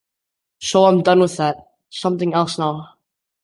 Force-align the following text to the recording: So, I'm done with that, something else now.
So, 0.59 0.85
I'm 0.85 1.03
done 1.03 1.19
with 1.19 1.37
that, 1.37 1.57
something 1.91 2.33
else 2.33 2.57
now. 2.57 2.95